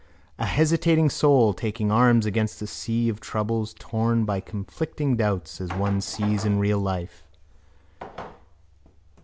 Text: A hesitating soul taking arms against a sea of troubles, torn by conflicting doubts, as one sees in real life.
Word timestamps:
A 0.39 0.47
hesitating 0.47 1.11
soul 1.11 1.53
taking 1.53 1.91
arms 1.91 2.25
against 2.25 2.59
a 2.63 2.65
sea 2.65 3.07
of 3.07 3.19
troubles, 3.19 3.75
torn 3.77 4.25
by 4.25 4.39
conflicting 4.39 5.15
doubts, 5.15 5.61
as 5.61 5.69
one 5.73 6.01
sees 6.01 6.43
in 6.43 6.57
real 6.57 6.79
life. 6.79 7.21